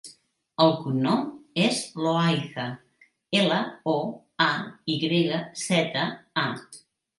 [0.63, 1.27] El cognom
[1.63, 2.65] és Loayza:
[3.43, 3.61] ela,
[3.95, 3.97] o,
[4.49, 4.51] a,
[4.95, 6.11] i grega, zeta,
[6.49, 6.51] a.